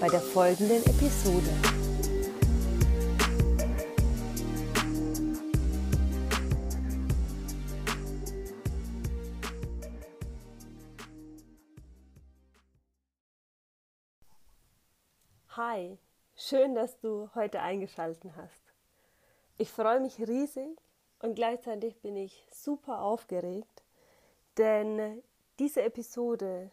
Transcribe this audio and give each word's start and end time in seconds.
bei 0.00 0.08
der 0.08 0.20
folgenden 0.20 0.82
Episode. 0.86 1.50
Hi, 15.50 15.98
schön, 16.34 16.74
dass 16.74 16.98
du 17.00 17.28
heute 17.34 17.60
eingeschaltet 17.60 18.32
hast. 18.34 18.62
Ich 19.58 19.70
freue 19.70 20.00
mich 20.00 20.18
riesig 20.18 20.80
und 21.18 21.34
gleichzeitig 21.34 22.00
bin 22.00 22.16
ich 22.16 22.46
super 22.50 23.02
aufgeregt, 23.02 23.82
denn 24.56 25.22
diese 25.58 25.82
Episode, 25.82 26.70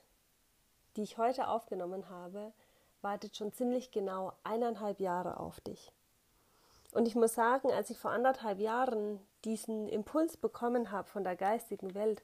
die 0.95 1.03
ich 1.03 1.17
heute 1.17 1.49
aufgenommen 1.49 2.07
habe, 2.07 2.53
wartet 3.01 3.35
schon 3.35 3.53
ziemlich 3.53 3.91
genau 3.91 4.33
eineinhalb 4.43 4.99
Jahre 4.99 5.39
auf 5.39 5.59
dich. 5.61 5.91
Und 6.93 7.07
ich 7.07 7.15
muss 7.15 7.33
sagen, 7.33 7.71
als 7.71 7.89
ich 7.89 7.97
vor 7.97 8.11
anderthalb 8.11 8.59
Jahren 8.59 9.19
diesen 9.45 9.87
Impuls 9.87 10.37
bekommen 10.37 10.91
habe 10.91 11.07
von 11.07 11.23
der 11.23 11.35
geistigen 11.35 11.93
Welt, 11.93 12.23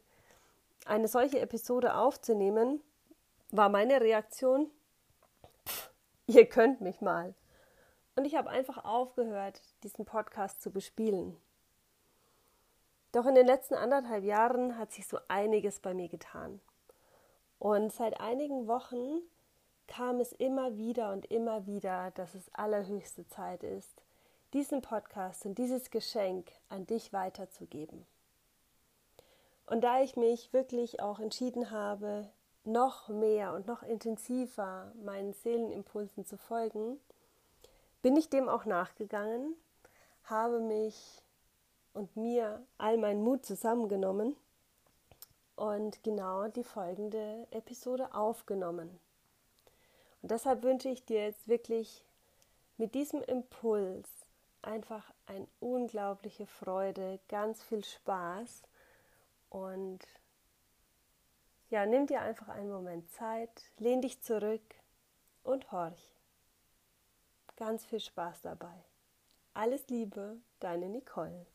eine 0.85 1.07
solche 1.07 1.39
Episode 1.39 1.95
aufzunehmen, 1.95 2.81
war 3.51 3.69
meine 3.69 4.01
Reaktion, 4.01 4.71
pff, 5.67 5.91
ihr 6.27 6.47
könnt 6.47 6.81
mich 6.81 7.01
mal. 7.01 7.33
Und 8.15 8.25
ich 8.25 8.35
habe 8.35 8.49
einfach 8.49 8.83
aufgehört, 8.83 9.61
diesen 9.83 10.05
Podcast 10.05 10.61
zu 10.61 10.71
bespielen. 10.71 11.37
Doch 13.11 13.25
in 13.27 13.35
den 13.35 13.45
letzten 13.45 13.75
anderthalb 13.75 14.23
Jahren 14.23 14.77
hat 14.77 14.91
sich 14.91 15.07
so 15.07 15.19
einiges 15.27 15.79
bei 15.79 15.93
mir 15.93 16.09
getan. 16.09 16.59
Und 17.59 17.93
seit 17.93 18.19
einigen 18.19 18.67
Wochen 18.67 19.21
kam 19.87 20.19
es 20.19 20.31
immer 20.33 20.77
wieder 20.77 21.11
und 21.11 21.25
immer 21.25 21.65
wieder, 21.65 22.11
dass 22.11 22.35
es 22.35 22.53
allerhöchste 22.53 23.27
Zeit 23.27 23.63
ist, 23.63 24.01
diesen 24.53 24.81
Podcast 24.81 25.45
und 25.45 25.57
dieses 25.57 25.91
Geschenk 25.91 26.51
an 26.69 26.85
dich 26.85 27.13
weiterzugeben. 27.13 28.05
Und 29.65 29.81
da 29.81 30.01
ich 30.01 30.15
mich 30.15 30.53
wirklich 30.53 30.99
auch 30.99 31.19
entschieden 31.19 31.71
habe, 31.71 32.29
noch 32.65 33.09
mehr 33.09 33.53
und 33.53 33.67
noch 33.67 33.83
intensiver 33.83 34.91
meinen 35.03 35.33
Seelenimpulsen 35.33 36.25
zu 36.25 36.37
folgen, 36.37 36.99
bin 38.01 38.15
ich 38.15 38.29
dem 38.29 38.49
auch 38.49 38.65
nachgegangen, 38.65 39.55
habe 40.25 40.59
mich 40.59 41.21
und 41.93 42.15
mir 42.15 42.65
all 42.77 42.97
meinen 42.97 43.23
Mut 43.23 43.45
zusammengenommen 43.45 44.35
und 45.55 46.03
genau 46.03 46.47
die 46.47 46.63
folgende 46.63 47.47
Episode 47.51 48.13
aufgenommen. 48.13 48.99
Und 50.23 50.31
deshalb 50.31 50.63
wünsche 50.63 50.87
ich 50.87 51.03
dir 51.03 51.25
jetzt 51.25 51.49
wirklich 51.49 52.05
mit 52.77 52.95
diesem 52.95 53.21
Impuls 53.23 54.09
einfach 54.61 55.13
eine 55.25 55.47
unglaubliche 55.59 56.47
Freude, 56.47 57.19
ganz 57.27 57.61
viel 57.61 57.83
Spaß 57.83 58.63
und 59.49 59.99
ja, 61.69 61.85
nimm 61.85 62.07
dir 62.07 62.21
einfach 62.21 62.47
einen 62.47 62.71
Moment 62.71 63.11
Zeit, 63.11 63.69
lehn 63.79 64.01
dich 64.01 64.21
zurück 64.21 64.63
und 65.43 65.71
horch. 65.73 66.15
Ganz 67.57 67.85
viel 67.85 67.99
Spaß 67.99 68.43
dabei. 68.43 68.85
Alles 69.53 69.87
Liebe, 69.89 70.37
deine 70.61 70.87
Nicole. 70.87 71.45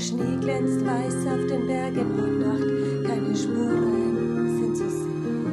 Der 0.00 0.06
Schnee 0.06 0.36
glänzt 0.40 0.80
weiß 0.86 1.26
auf 1.26 1.46
den 1.46 1.66
Bergen 1.66 2.10
und 2.18 2.38
Nacht, 2.38 2.70
keine 3.06 3.36
Spuren 3.36 4.56
sind 4.56 4.74
zu 4.74 4.88
sehen. 4.88 5.44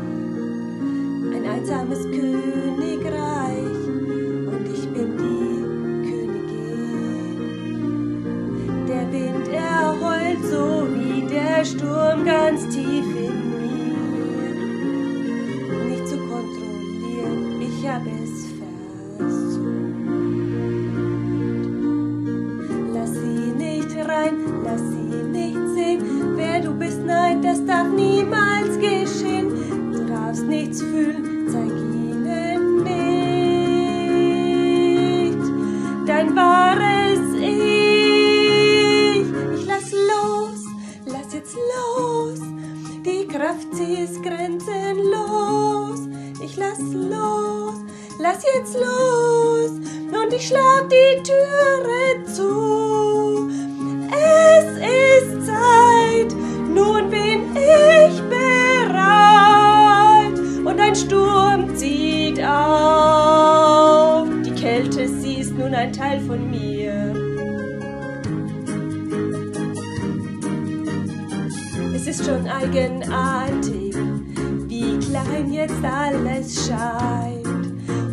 Ein 1.35 1.43
einsames 1.43 2.03
Königreich 2.03 3.57
und 4.47 4.65
ich 4.73 4.87
bin 4.93 5.17
die 5.17 5.63
Königin. 6.07 6.95
Der 8.87 9.11
Wind, 9.11 9.49
er 9.49 9.99
heult 9.99 10.41
so 10.45 10.87
wie 10.95 11.27
der 11.27 11.65
Sturm 11.65 12.23
ganz 12.23 12.69
tief 12.73 13.05
in 13.17 13.51
mir. 13.51 13.97
Nicht 15.89 16.07
zu 16.07 16.15
kontrollieren, 16.19 17.61
ich 17.61 17.85
hab 17.85 18.03
es 18.05 18.47
versucht. 19.17 19.96
Rein, 24.27 24.63
lass 24.63 24.81
sie 24.81 25.23
nicht 25.23 25.57
sehen. 25.73 26.35
Wer 26.35 26.61
du 26.61 26.73
bist, 26.73 26.99
nein, 27.05 27.41
das 27.41 27.65
darf 27.65 27.87
niemals 27.87 28.77
geschehen. 28.79 29.91
Du 29.91 30.05
darfst 30.05 30.43
nichts 30.45 30.81
fühlen, 30.81 31.47
zeig 31.51 31.71
ihnen 31.71 32.83
nicht 32.83 32.97
dein 36.05 36.35
wahres 36.35 37.33
Ich. 37.35 38.07
Ich 39.55 39.65
lass 39.65 39.91
los, 39.91 40.65
lass 41.05 41.33
jetzt 41.33 41.55
los. 41.55 42.39
Die 43.05 43.27
Kraft, 43.27 43.73
sie 43.73 44.03
ist 44.03 44.21
grenzenlos. 44.21 45.99
Ich 46.43 46.57
lass 46.57 46.79
los, 46.79 47.75
lass 48.19 48.43
jetzt 48.55 48.75
los. 48.75 49.71
Und 50.09 50.33
ich 50.33 50.47
schlag 50.47 50.89
die 50.89 51.23
Türe 51.23 52.26
ist 72.07 72.25
schon 72.25 72.47
eigenartig, 72.47 73.93
wie 74.67 74.97
klein 74.99 75.51
jetzt 75.51 75.83
alles 75.83 76.67
scheint. 76.67 77.45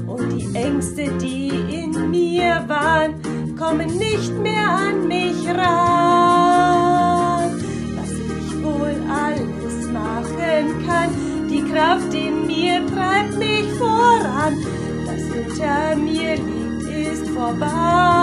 Und 0.08 0.30
die 0.30 0.52
Ängste, 0.56 1.12
die 1.18 1.48
in 1.48 2.10
mir 2.10 2.64
waren, 2.66 3.14
kommen 3.56 3.96
nicht 3.96 4.36
mehr 4.40 4.68
an 4.68 5.06
mich 5.06 5.46
ran. 5.48 6.42
Was 7.96 8.10
ich 8.10 8.64
wohl 8.64 8.96
alles 9.08 9.86
machen 9.92 10.86
kann, 10.86 11.10
die 11.48 11.62
Kraft 11.62 12.12
in 12.12 12.46
mir 12.48 12.84
treibt 12.86 13.38
mich 13.38 13.72
voran. 13.78 14.56
Das 15.06 15.22
hinter 15.32 15.94
mir 15.96 16.34
liegt, 16.34 17.12
ist 17.12 17.28
vorbei, 17.28 18.13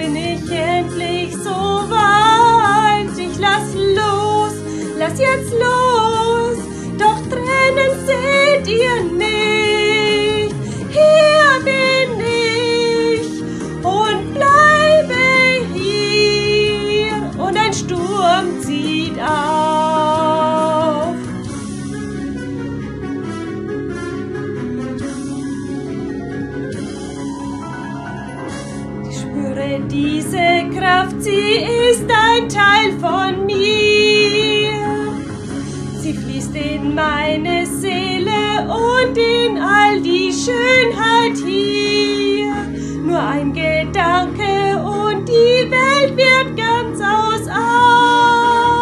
bin 0.00 0.16
ich 0.16 0.50
endlich 0.50 1.34
so 1.34 1.50
weit. 1.90 3.10
Ich 3.18 3.38
lass 3.38 3.74
los, 3.74 4.54
lass 4.98 5.18
jetzt 5.18 5.52
los, 5.52 5.79
diese 29.88 30.68
Kraft, 30.76 31.22
sie 31.22 31.64
ist 31.90 32.04
ein 32.08 32.48
Teil 32.48 32.92
von 33.00 33.46
mir. 33.46 34.70
Sie 36.00 36.14
fließt 36.14 36.54
in 36.54 36.94
meine 36.94 37.66
Seele 37.66 38.66
und 38.68 39.16
in 39.16 39.58
all 39.58 40.00
die 40.00 40.32
Schönheit 40.32 41.36
hier. 41.44 42.54
Nur 43.02 43.20
ein 43.20 43.52
Gedanke 43.52 44.82
und 44.82 45.28
die 45.28 45.70
Welt 45.70 46.16
wird 46.16 46.56
ganz 46.56 47.00
aus 47.00 47.48
aus. 47.48 48.80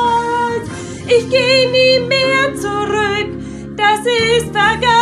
Ich 1.07 1.29
gehe 1.31 1.71
nie 1.71 2.01
mehr 2.07 2.55
zurück, 2.55 3.31
das 3.77 4.01
ist 4.01 4.53
Vergangenheit. 4.53 4.98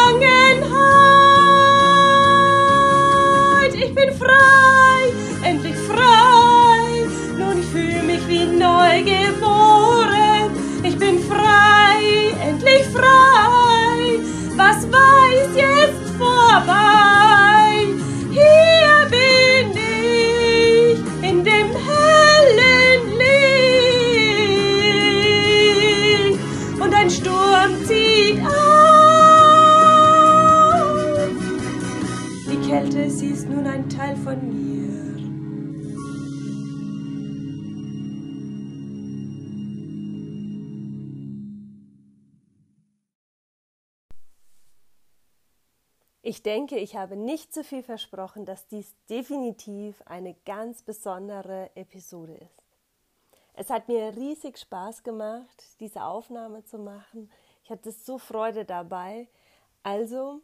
Vorbei. 16.57 17.87
Hier 18.31 19.07
bin 19.11 19.71
ich 19.77 20.99
in 21.23 21.45
dem 21.45 21.69
hellen 21.89 23.03
Licht 23.19 23.61
und 26.81 26.95
ein 26.95 27.11
Sturm 27.11 27.85
zieht 27.85 28.41
auf. 28.41 28.55
Die 32.51 32.61
Kälte, 32.69 33.11
sie 33.11 33.29
ist 33.29 33.49
nun 33.49 33.67
ein 33.67 33.89
Teil 33.89 34.17
von 34.17 34.37
mir. 34.49 35.16
Ich 46.29 46.43
denke, 46.43 46.77
ich 46.77 46.97
habe 46.97 47.15
nicht 47.15 47.55
zu 47.55 47.63
viel 47.63 47.85
versprochen, 47.85 48.45
dass 48.47 48.67
dies 48.67 48.93
definitiv 49.09 50.03
eine 50.07 50.35
ganz 50.45 50.83
besondere 50.83 51.71
Episode 51.77 52.35
ist. 52.35 52.65
Es 53.55 53.71
hat 53.71 53.87
mir 53.87 54.17
riesig 54.17 54.59
Spaß 54.59 55.05
gemacht, 55.05 55.63
diese 55.79 56.03
Aufnahme 56.03 56.65
zu 56.65 56.79
machen. 56.79 57.31
Ich 57.63 57.71
hatte 57.71 57.93
so 57.93 58.19
Freude 58.19 58.65
dabei. 58.65 59.29
Also 59.85 60.41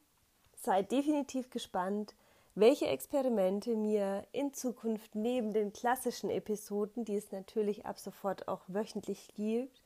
seid 0.55 0.93
definitiv 0.93 1.51
gespannt, 1.51 2.15
welche 2.55 2.87
Experimente 2.87 3.75
mir 3.75 4.25
in 4.31 4.55
Zukunft 4.55 5.17
neben 5.17 5.53
den 5.53 5.73
klassischen 5.73 6.31
Episoden, 6.31 7.05
die 7.05 7.17
es 7.17 7.33
natürlich 7.33 7.87
ab 7.87 7.99
sofort 7.99 8.47
auch 8.47 8.63
wöchentlich 8.69 9.35
gibt, 9.35 9.83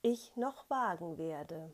ich 0.00 0.34
noch 0.36 0.70
wagen 0.70 1.18
werde. 1.18 1.70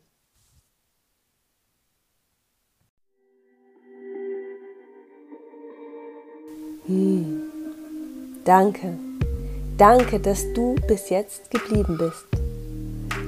Hm. 6.87 7.41
Danke. 8.43 8.93
Danke, 9.77 10.19
dass 10.19 10.53
du 10.53 10.75
bis 10.87 11.09
jetzt 11.09 11.49
geblieben 11.49 11.97
bist. 11.97 12.25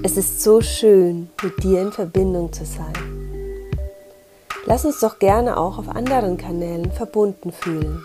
Es 0.03 0.15
ist 0.15 0.43
so 0.43 0.61
schön, 0.61 1.29
mit 1.41 1.63
dir 1.63 1.81
in 1.81 1.91
Verbindung 1.91 2.53
zu 2.53 2.65
sein. 2.65 2.93
Lass 4.65 4.85
uns 4.85 4.99
doch 4.99 5.17
gerne 5.17 5.57
auch 5.57 5.79
auf 5.79 5.89
anderen 5.89 6.37
Kanälen 6.37 6.91
verbunden 6.91 7.51
fühlen. 7.51 8.03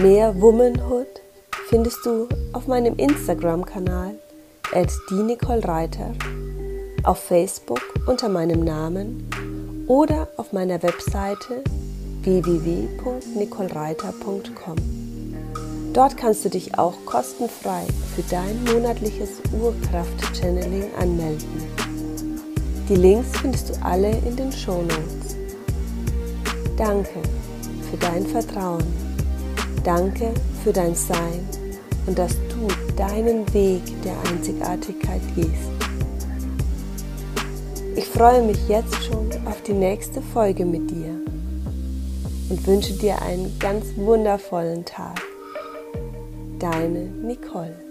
Mehr 0.00 0.38
Womanhood 0.40 1.06
findest 1.68 2.04
du 2.04 2.28
auf 2.52 2.66
meinem 2.66 2.96
Instagram-Kanal 2.96 4.16
at 4.72 4.90
Reiter, 5.64 6.12
auf 7.04 7.18
Facebook 7.20 7.80
unter 8.06 8.28
meinem 8.28 8.64
Namen 8.64 9.30
oder 9.86 10.28
auf 10.36 10.52
meiner 10.52 10.82
Webseite 10.82 11.62
www.nicolereiter.com. 12.26 14.76
Dort 15.92 16.16
kannst 16.16 16.44
du 16.44 16.48
dich 16.50 16.76
auch 16.76 16.94
kostenfrei 17.06 17.84
für 18.14 18.22
dein 18.28 18.64
monatliches 18.64 19.40
Urkraft-Channeling 19.58 20.92
anmelden. 21.00 21.48
Die 22.88 22.96
Links 22.96 23.28
findest 23.40 23.70
du 23.70 23.74
alle 23.82 24.10
in 24.10 24.36
den 24.36 24.52
Shownotes. 24.52 25.36
Danke 26.76 27.22
für 27.90 27.96
dein 27.96 28.26
Vertrauen. 28.26 28.84
Danke 29.84 30.34
für 30.62 30.72
dein 30.72 30.94
Sein 30.94 31.48
und 32.06 32.18
dass 32.18 32.36
du 32.48 32.68
deinen 32.96 33.52
Weg 33.54 33.82
der 34.02 34.14
Einzigartigkeit 34.30 35.22
gehst. 35.36 35.70
Ich 37.94 38.06
freue 38.06 38.42
mich 38.42 38.68
jetzt 38.68 39.04
schon 39.04 39.30
auf 39.46 39.62
die 39.62 39.72
nächste 39.72 40.20
Folge 40.20 40.66
mit 40.66 40.90
dir 40.90 41.05
und 42.48 42.66
wünsche 42.66 42.92
dir 42.94 43.22
einen 43.22 43.58
ganz 43.58 43.86
wundervollen 43.96 44.84
Tag. 44.84 45.20
Deine 46.58 47.00
Nicole. 47.00 47.85